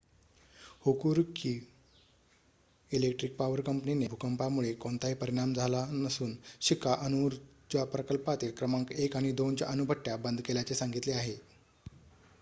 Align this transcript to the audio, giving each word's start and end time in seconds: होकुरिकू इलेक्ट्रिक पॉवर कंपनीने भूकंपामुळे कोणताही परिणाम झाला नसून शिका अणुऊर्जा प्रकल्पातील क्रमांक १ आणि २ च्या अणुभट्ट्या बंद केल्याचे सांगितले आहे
होकुरिकू 0.85 1.49
इलेक्ट्रिक 2.91 3.35
पॉवर 3.37 3.61
कंपनीने 3.61 4.07
भूकंपामुळे 4.07 4.71
कोणताही 4.79 5.13
परिणाम 5.15 5.53
झाला 5.55 5.85
नसून 5.91 6.33
शिका 6.61 6.93
अणुऊर्जा 7.01 7.83
प्रकल्पातील 7.89 8.55
क्रमांक 8.57 8.93
१ 8.99 9.15
आणि 9.15 9.33
२ 9.35 9.53
च्या 9.55 9.67
अणुभट्ट्या 9.67 10.15
बंद 10.19 10.41
केल्याचे 10.45 10.75
सांगितले 10.75 11.13
आहे 11.13 11.35